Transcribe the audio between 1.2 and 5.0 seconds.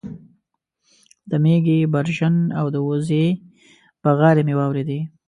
د مېږې برژن او د وزې بغارې مې واورېدې